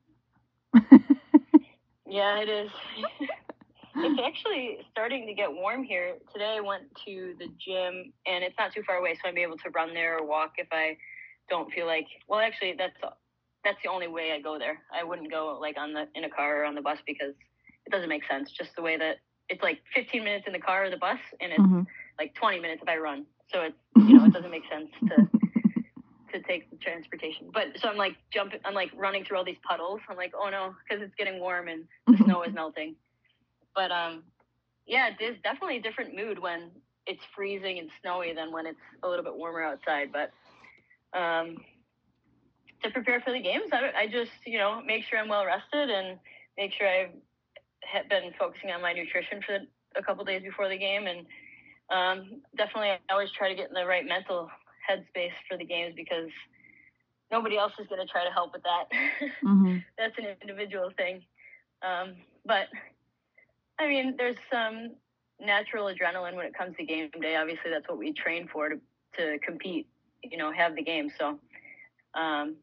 [2.07, 2.71] yeah, it is.
[3.95, 6.15] it's actually starting to get warm here.
[6.33, 9.57] Today I went to the gym, and it's not too far away, so I'm able
[9.57, 10.97] to run there or walk if I
[11.49, 12.07] don't feel like.
[12.27, 12.95] Well, actually, that's
[13.63, 14.79] that's the only way I go there.
[14.93, 17.33] I wouldn't go like on the in a car or on the bus because
[17.85, 18.51] it doesn't make sense.
[18.51, 19.17] Just the way that
[19.49, 21.81] it's like 15 minutes in the car or the bus, and it's mm-hmm.
[22.19, 23.25] like 20 minutes if I run.
[23.51, 25.39] So it's you know it doesn't make sense to
[26.33, 27.49] to take the transportation.
[27.53, 30.01] But so I'm like jumping, I'm like running through all these puddles.
[30.09, 32.23] I'm like, oh no, because it's getting warm and the mm-hmm.
[32.25, 32.95] snow is melting.
[33.75, 34.23] But um,
[34.85, 36.71] yeah, is definitely a different mood when
[37.05, 40.09] it's freezing and snowy than when it's a little bit warmer outside.
[40.11, 40.31] But
[41.17, 41.57] um,
[42.83, 45.89] to prepare for the games, I, I just, you know, make sure I'm well rested
[45.89, 46.19] and
[46.57, 49.59] make sure I've been focusing on my nutrition for
[49.95, 51.07] a couple days before the game.
[51.07, 51.25] And
[51.89, 54.49] um, definitely, I always try to get in the right mental
[54.89, 56.29] headspace for the games because
[57.31, 58.85] nobody else is going to try to help with that.
[59.43, 59.77] Mm-hmm.
[59.97, 61.21] That's an individual thing.
[61.81, 62.15] Um,
[62.45, 62.67] but
[63.77, 64.91] I mean, there's some
[65.39, 67.35] natural adrenaline when it comes to game day.
[67.35, 68.79] Obviously, that's what we train for to,
[69.17, 69.87] to compete,
[70.23, 71.09] you know, have the game.
[71.17, 71.39] So
[72.13, 72.55] um,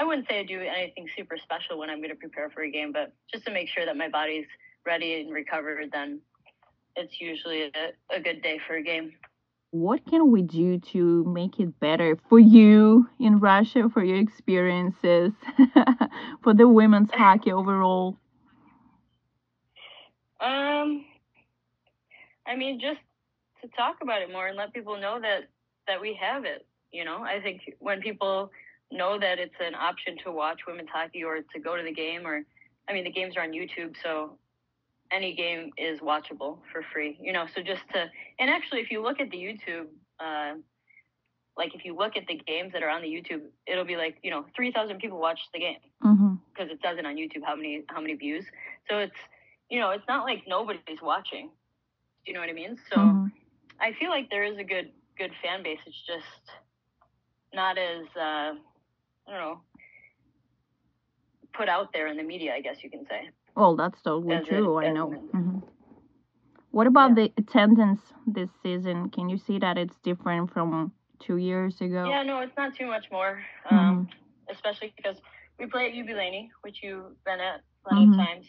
[0.00, 2.70] I wouldn't say I do anything super special when I'm going to prepare for a
[2.70, 4.46] game, but just to make sure that my body's
[4.86, 6.20] ready and recovered, then
[6.96, 7.70] it's usually a,
[8.16, 9.12] a good day for a game.
[9.72, 15.32] What can we do to make it better for you in Russia, for your experiences,
[16.42, 18.16] for the women's hockey overall?
[20.40, 21.04] Um,
[22.46, 23.00] I mean, just
[23.60, 25.50] to talk about it more and let people know that
[25.86, 26.66] that we have it.
[26.90, 28.50] You know, I think when people
[28.90, 32.26] know that it's an option to watch women's hockey or to go to the game
[32.26, 32.42] or
[32.88, 34.38] I mean the games are on YouTube so
[35.12, 38.06] any game is watchable for free you know so just to
[38.38, 39.86] and actually if you look at the YouTube
[40.18, 40.54] uh,
[41.56, 44.16] like if you look at the games that are on the YouTube it'll be like
[44.22, 46.70] you know 3000 people watch the game because mm-hmm.
[46.70, 48.44] it doesn't on YouTube how many how many views
[48.88, 49.20] so it's
[49.68, 51.48] you know it's not like nobody's watching
[52.24, 53.26] do you know what I mean so mm-hmm.
[53.80, 56.58] I feel like there is a good good fan base it's just
[57.52, 58.54] not as uh,
[59.30, 59.60] I don't know
[61.52, 62.54] put out there in the media.
[62.54, 63.28] I guess you can say.
[63.56, 64.78] Well, that's totally As it- true.
[64.78, 65.12] I know.
[65.12, 65.58] it- hmm
[66.70, 67.14] What about Yeah.
[67.26, 69.10] the attendance this season?
[69.10, 72.08] Can you see that it's different from two years ago?
[72.08, 73.42] Yeah, no, it's not too much more.
[73.66, 73.76] Mm-hmm.
[73.76, 74.08] Um,
[74.48, 75.20] especially because
[75.58, 78.10] we play at Yubileyny, which you've been at plenty Mhm.
[78.20, 78.46] of times.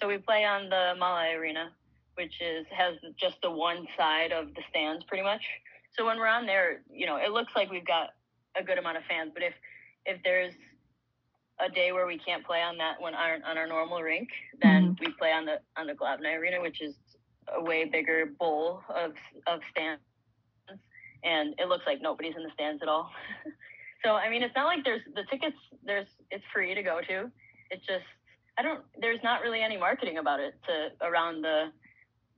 [0.00, 1.72] So we play on the Mala Arena,
[2.14, 5.44] which is has just the one side of the stands pretty much.
[5.90, 8.14] So when we're on there, you know, it looks like we've got
[8.54, 9.32] a good amount of fans.
[9.34, 9.54] But if
[10.06, 10.54] if there's
[11.60, 14.28] a day where we can't play on that one on, on our normal rink,
[14.60, 15.04] then mm-hmm.
[15.04, 16.94] we play on the on the Glavna Arena, which is
[17.54, 19.12] a way bigger bowl of
[19.46, 20.02] of stands,
[21.22, 23.10] and it looks like nobody's in the stands at all.
[24.04, 25.56] so I mean, it's not like there's the tickets.
[25.84, 27.30] There's it's free to go to.
[27.70, 28.04] It's just
[28.58, 28.82] I don't.
[29.00, 31.72] There's not really any marketing about it to around the.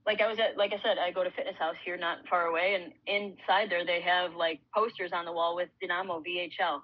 [0.05, 2.45] Like I was at, like I said, I go to Fitness House here, not far
[2.45, 6.79] away, and inside there they have like posters on the wall with Dynamo VHL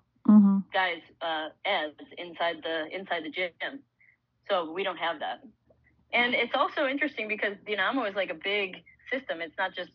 [0.73, 3.79] guys uh, ads inside the inside the gym.
[4.49, 5.43] So we don't have that.
[6.11, 8.75] And it's also interesting because Dynamo is like a big
[9.11, 9.41] system.
[9.41, 9.91] It's not just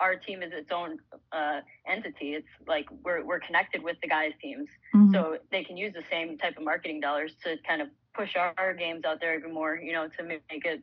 [0.00, 0.98] our team is its own
[1.32, 2.34] uh, entity.
[2.34, 6.04] It's like we're we're connected with the guys' teams, hmm so they can use the
[6.10, 9.52] same type of marketing dollars to kind of push our, our games out there even
[9.52, 9.76] more.
[9.76, 10.82] You know, to make it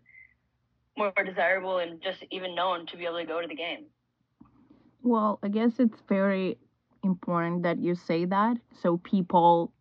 [0.97, 3.85] more desirable and just even known to be able to go to the game.
[5.03, 6.57] Well, I guess it's very
[7.07, 9.71] important that you say that so people,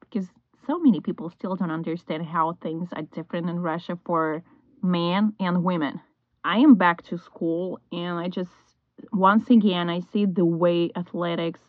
[0.00, 0.28] because
[0.66, 4.42] so many people still don't understand how things are different in Russia for
[4.82, 6.00] men and women.
[6.44, 8.50] I am back to school and I just,
[9.12, 11.60] once again, I see the way athletics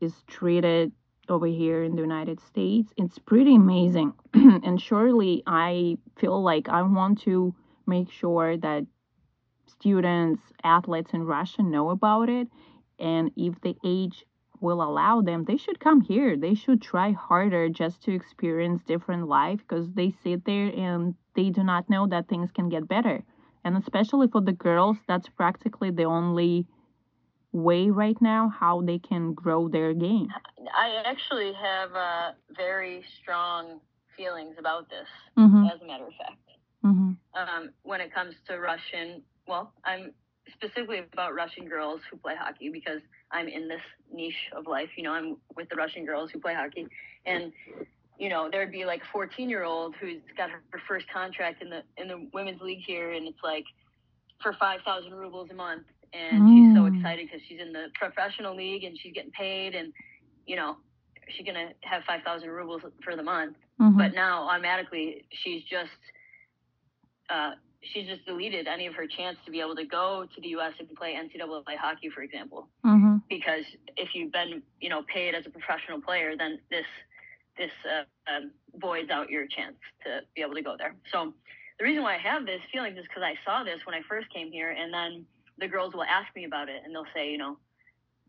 [0.00, 0.90] is treated
[1.28, 2.92] over here in the United States.
[2.96, 4.12] It's pretty amazing.
[4.34, 7.54] and surely I feel like I want to
[7.86, 8.84] make sure that
[9.66, 12.48] students, athletes in Russia know about it.
[12.98, 14.24] And if the age
[14.60, 16.36] will allow them, they should come here.
[16.36, 21.50] They should try harder just to experience different life because they sit there and they
[21.50, 23.24] do not know that things can get better.
[23.64, 26.66] And especially for the girls, that's practically the only
[27.52, 30.28] way right now how they can grow their game.
[30.74, 33.80] I actually have uh, very strong
[34.16, 35.66] feelings about this, Mm-hmm.
[35.66, 36.38] as a matter of fact.
[36.84, 37.12] Mm-hmm.
[37.34, 39.22] um, when it comes to Russian.
[39.46, 40.12] Well, I'm
[40.50, 43.00] specifically about Russian girls who play hockey because
[43.30, 43.80] I'm in this
[44.12, 44.88] niche of life.
[44.96, 46.86] You know, I'm with the Russian girls who play hockey,
[47.26, 47.52] and
[48.18, 51.62] you know, there'd be like a 14 year old who's got her, her first contract
[51.62, 53.64] in the in the women's league here, and it's like
[54.42, 56.94] for 5,000 rubles a month, and she's so Mm.
[56.96, 59.92] excited because she's in the professional league and she's getting paid, and
[60.46, 60.76] you know,
[61.28, 63.98] she's gonna have 5,000 rubles for the month Mm-hmm.
[63.98, 65.90] but now automatically she's just
[67.30, 67.52] uh,
[67.82, 70.72] she's just deleted any of her chance to be able to go to the U.S.
[70.78, 73.16] and play NCAA hockey, for example, mm-hmm.
[73.28, 73.64] because
[73.96, 76.86] if you've been you know paid as a professional player, then this
[77.58, 80.94] this uh, um, voids out your chance to be able to go there.
[81.10, 81.34] So
[81.78, 84.32] the reason why I have this feeling is because I saw this when I first
[84.32, 85.26] came here, and then
[85.58, 87.58] the girls will ask me about it, and they'll say, you know,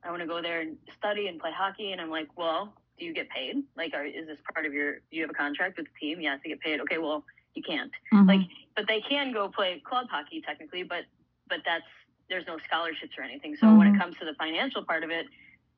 [0.03, 3.05] I want to go there and study and play hockey, and I'm like, well, do
[3.05, 3.63] you get paid?
[3.75, 4.95] Like, are, is this part of your?
[4.95, 6.21] Do you have a contract with the team?
[6.21, 6.79] Yes, you get paid.
[6.81, 7.23] Okay, well,
[7.55, 7.91] you can't.
[8.13, 8.27] Mm-hmm.
[8.27, 8.41] Like,
[8.75, 11.05] but they can go play club hockey technically, but
[11.49, 11.85] but that's
[12.29, 13.55] there's no scholarships or anything.
[13.57, 13.95] So when Mhm.
[13.95, 15.27] it comes to the financial part of it,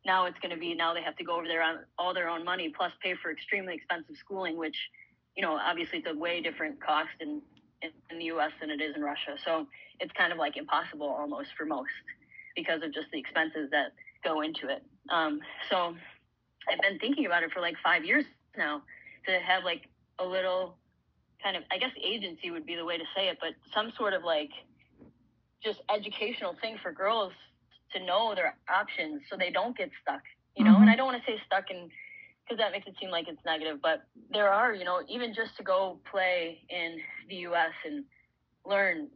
[0.05, 2.29] now it's going to be now they have to go over there on all their
[2.29, 4.77] own money plus pay for extremely expensive schooling, which
[5.35, 7.41] you know obviously it's a way different cost in
[7.81, 8.51] in, in the U.S.
[8.61, 9.37] than it is in Russia.
[9.43, 9.67] So
[9.99, 11.91] it's kind of like impossible almost for most
[12.55, 13.91] because of just the expenses that
[14.23, 14.81] go into it.
[15.09, 15.95] Um, so
[16.69, 18.25] I've been thinking about it for like five years
[18.57, 18.81] now
[19.27, 20.77] to have like a little
[21.45, 24.13] kind of I guess agency would be the way to say it, but some sort
[24.13, 24.49] of like
[25.63, 27.31] just educational thing for girls
[27.93, 30.21] to know their options so they don't get stuck.
[30.57, 30.81] You know, Mhm.
[30.81, 31.91] and I don't want to say stuck and
[32.43, 35.55] because that makes it seem like it's negative, but there are, you know, even just
[35.57, 36.89] to go play in
[37.27, 37.73] the U.S.
[37.83, 38.05] and
[38.65, 39.09] learn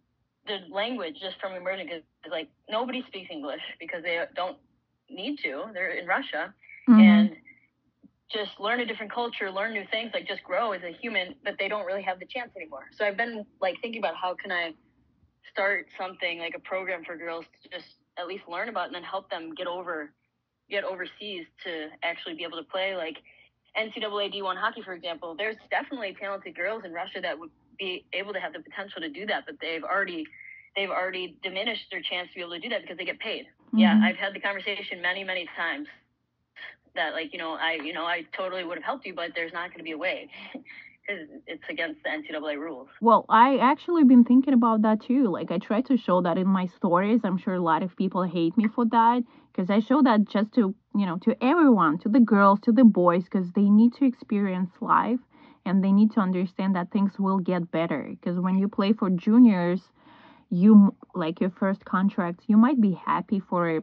[0.47, 4.57] the language just from immersion because like nobody speaks English because they don't
[5.09, 5.65] need to.
[5.73, 6.53] They're in Russia
[6.87, 6.99] Mhm.
[6.99, 7.18] and
[8.31, 11.55] just learn a different culture, learn new things, like just grow as a human, but
[11.57, 12.85] they don't really have the chance anymore.
[12.97, 14.73] So I've been like thinking about how can I
[15.51, 17.87] start something like a program for girls to just
[18.17, 20.11] at least learn about and then help them get over
[20.69, 23.17] get overseas to actually be able to play like
[23.75, 25.33] NCAA D1 hockey, for example.
[25.35, 29.09] There's definitely talented girls in Russia that would be able to have the potential to
[29.09, 30.25] do that, but they've already
[30.75, 33.47] they've already diminished their chance to be able to do that because they get paid.
[33.73, 34.03] Yeah, Mhm.
[34.03, 35.87] I've had the conversation many, many times
[36.95, 39.53] that like, you know, I, you know, I totally would have helped you, but there's
[39.53, 42.87] not going to be a way because it's against the NCAA rules.
[43.01, 45.29] Well, I actually been thinking about that too.
[45.29, 47.21] Like I try to show that in my stories.
[47.23, 50.53] I'm sure a lot of people hate me for that because I show that just
[50.53, 54.05] to, you know, to everyone, to the girls, to the boys, because they need to
[54.05, 55.19] experience life
[55.65, 58.07] and they need to understand that things will get better.
[58.09, 59.81] Because when you play for juniors,
[60.49, 63.81] you like your first contract, you might be happy for a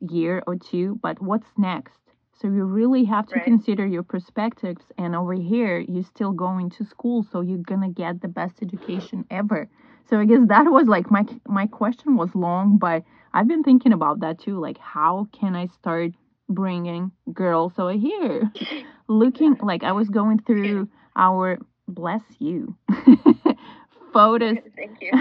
[0.00, 1.98] year or two, but what's next?
[2.40, 3.42] So you really have to Right.
[3.44, 4.84] consider your perspectives.
[4.96, 9.24] And over here, you're still going to school, so you're gonna get the best education
[9.30, 9.68] ever.
[10.06, 13.02] So I guess that was like my my question was long, but
[13.34, 14.58] I've been thinking about that too.
[14.58, 16.12] Like, how can I start
[16.48, 18.50] bringing girls over here?
[19.08, 22.76] Looking like I was going through our bless you
[24.12, 25.12] photos Thank you.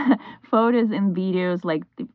[0.50, 2.08] photos and videos like the,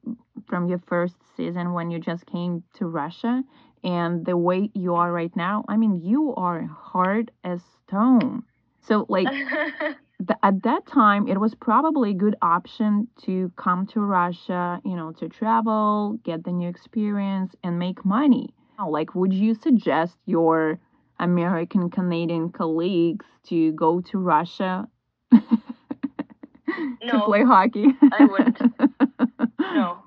[0.46, 3.42] from your first season when you just came to Russia
[3.84, 5.64] and the way you are right now.
[5.68, 8.42] I mean, you are hard as stone.
[8.80, 9.28] So like
[10.26, 14.96] th- at that time, it was probably a good option to come to Russia, you
[14.96, 18.54] know, to travel, get the new experience, and make money.
[18.84, 20.80] Like, would you suggest your
[21.20, 24.88] American Canadian colleagues to go to Russia
[25.32, 27.86] to play hockey?
[28.10, 28.60] I wouldn't.
[29.60, 29.98] no.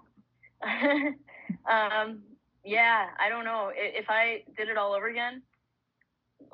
[1.69, 2.19] um,
[2.65, 3.71] yeah, I don't know.
[3.73, 5.43] If I did it all over again,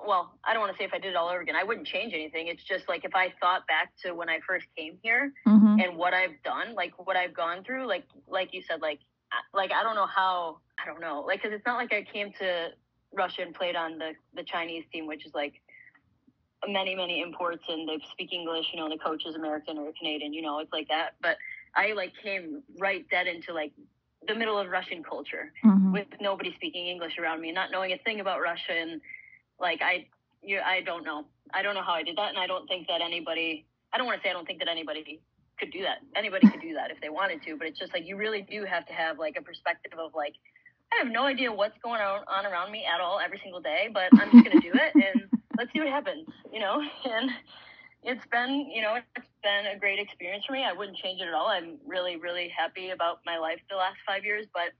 [0.05, 1.87] well, I don't want to say if I did it all over again, I wouldn't
[1.87, 2.47] change anything.
[2.47, 5.97] It's just like if I thought back to when I first came here hmm and
[5.97, 8.99] what I've done, like what I've gone through, like like you said, like
[9.31, 12.03] I- like I don't know how, I don't know, like because it's not like I
[12.03, 12.69] came to
[13.13, 15.53] Russia and played on the the Chinese team, which is like
[16.67, 18.65] many many imports and they speak English.
[18.73, 20.33] You know, and the coach is American or Canadian.
[20.33, 21.15] You know, it's like that.
[21.21, 21.37] But
[21.75, 23.71] I like came right dead into like
[24.27, 27.97] the middle of Russian culture hmm with nobody speaking English around me, not knowing a
[28.05, 29.01] thing about Russia, and
[29.59, 30.07] like I,
[30.41, 31.25] you, I don't know.
[31.53, 33.65] I don't know how I did that, and I don't think that anybody.
[33.91, 35.19] I don't want to say I don't think that anybody
[35.59, 35.97] could do that.
[36.15, 38.63] Anybody could do that if they wanted to, but it's just like you really do
[38.63, 40.33] have to have like a perspective of like
[40.93, 43.89] I have no idea what's going on, on around me at all every single day,
[43.93, 46.81] but I'm just gonna do it and let's see what happens, you know.
[47.05, 47.31] And
[48.03, 50.63] it's been, you know, it's been a great experience for me.
[50.63, 51.47] I wouldn't change it at all.
[51.47, 54.71] I'm really, really happy about my life the last five years, but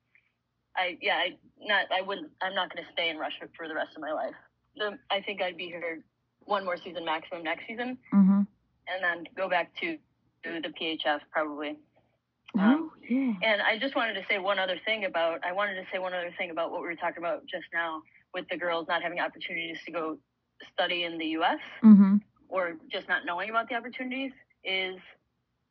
[0.76, 3.76] I, yeah, I not, I wouldn't, I'm not going to stay in Russia for the
[3.76, 4.34] rest of my life.
[4.78, 6.04] The, I think I'd be here
[6.46, 8.42] one more season maximum next season, hmm
[8.88, 9.96] and then go back to,
[10.44, 11.78] to the PHF probably.
[12.58, 13.34] Oh, yeah.
[13.44, 16.14] And I just wanted to say one other thing about I wanted to say one
[16.14, 18.02] other thing about what we were talking about just now
[18.34, 20.18] with the girls not having opportunities to go
[20.74, 22.18] study in the US hmm
[22.52, 24.32] or just not knowing about the opportunities
[24.64, 24.98] is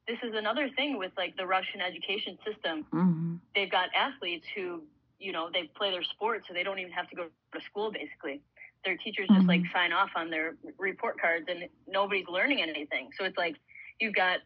[0.08, 2.84] this is another thing with like the Russian education system.
[2.90, 4.82] hmm They've got athletes who,
[5.18, 7.92] you know, they play their sport so they don't even have to go to school
[7.92, 8.40] basically.
[8.84, 13.10] Their teachers just like sign off on their report cards and nobody's learning anything.
[13.18, 13.56] So it's like
[14.00, 14.38] you've got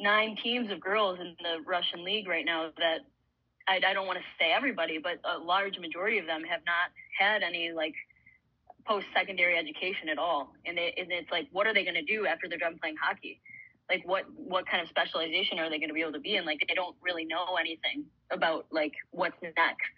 [0.00, 3.00] nine teams of girls in the Russian league right now that
[3.68, 6.90] I, I don't want to say everybody, but a large majority of them have not
[7.18, 7.94] had any like
[8.88, 10.52] post secondary education at all.
[10.64, 12.96] And, they, and it's like, what are they going to do after they're done playing
[13.00, 13.40] hockey?
[13.90, 16.44] Like what what kind of specialization are they going to be able to be in?
[16.44, 19.92] Like they don't really know anything about like what's next,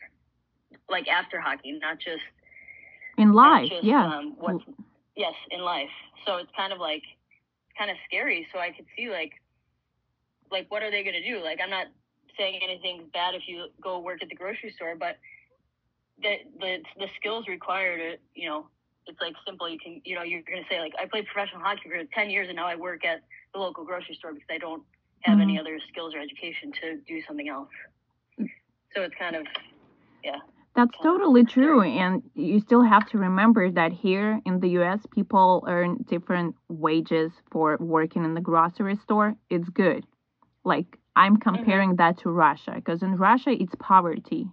[0.89, 2.23] like after hockey, not just
[3.19, 4.07] In life, just, yeah.
[4.07, 4.63] Um, what's
[5.17, 5.91] yes in life.
[6.25, 7.03] So it's kind of like
[7.77, 8.47] kind of scary.
[8.53, 9.33] So I could see like
[10.53, 11.43] like what are they going to do?
[11.43, 11.87] Like I'm not
[12.39, 15.19] saying anything bad if you go work at the grocery store, but
[16.23, 18.67] the the the skills required, to, you know,
[19.11, 19.69] it's like simple.
[19.69, 22.31] You can you know you're going to say like I played professional hockey for ten
[22.31, 24.83] years and now I work at the local grocery store because I don't
[25.23, 25.61] have any mm-hmm.
[25.61, 27.69] other skills or education to do something else.
[28.41, 28.47] Mm.
[28.95, 29.47] So it's kind of
[30.25, 30.37] yeah.
[30.77, 31.83] That's totally true.
[31.83, 37.33] And you still have to remember that here in the US, people earn different wages
[37.51, 39.35] for working in the grocery store.
[39.51, 40.07] It's good.
[40.65, 41.57] Like, I'm mm-hmm.
[41.57, 44.47] comparing that to Russia because in Russia, it's poverty.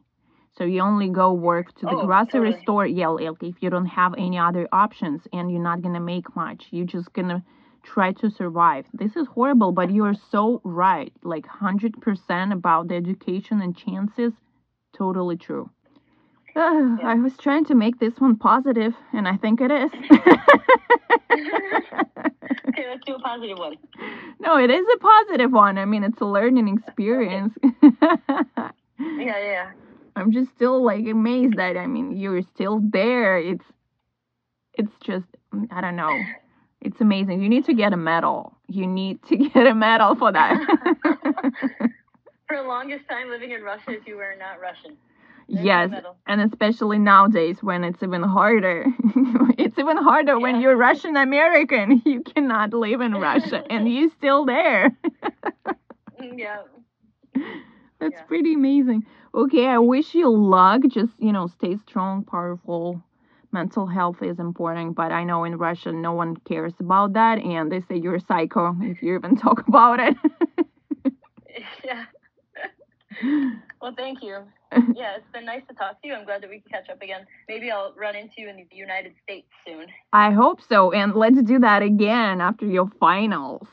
[0.58, 2.62] So you only go work to the Oh, grocery totally.
[2.64, 6.36] store, yeah, like if you don't have any other options and you're not gonna make
[6.36, 7.44] much, you're just gonna
[7.84, 8.86] try to survive.
[8.94, 11.14] This is horrible, but you are so right.
[11.24, 14.34] Like 100% about the education and chances.
[14.94, 15.70] Totally true.
[16.58, 19.92] Uh, I was trying to make this one positive, and I think it is.
[21.32, 22.88] okay.
[22.90, 23.76] Let's do a positive one.
[24.40, 25.78] no, it is a positive one.
[25.78, 27.54] I mean, it's a learning experience.
[29.00, 29.72] Yeah, yeah.
[30.18, 33.38] I'm just still like amazed that I mean you're still there.
[33.38, 33.66] It's
[34.74, 35.26] it's just
[35.72, 36.20] I don't know.
[36.82, 37.42] It's amazing.
[37.42, 38.56] You need to get a medal.
[38.68, 40.58] You need to get a medal for that.
[42.48, 44.96] For the longest time living in Russia, if you were not Russian.
[45.50, 45.90] There's yes,
[46.28, 48.86] and especially nowadays when it's even harder.
[49.58, 52.02] it's even harder when you're Russian American.
[52.06, 54.96] You cannot live in Russia and you're still there.
[56.20, 56.64] Mm, Yeah.
[58.00, 58.24] That's Yeah.
[58.24, 59.06] pretty amazing.
[59.34, 60.82] Okay, I wish you luck.
[60.88, 63.02] Just, you know, stay strong, powerful.
[63.52, 67.72] Mental health is important, but I know in Russia no one cares about that, and
[67.72, 70.16] they say you're a psycho if you even talk about it.
[71.84, 72.06] yeah.
[73.82, 74.40] Well, thank you.
[74.96, 76.14] Yeah, it's been nice to talk to you.
[76.16, 77.26] I'm glad that we can catch up again.
[77.48, 79.88] Maybe I'll run into you in the United States soon.
[80.14, 83.68] I hope so, and let's do that again after your finals.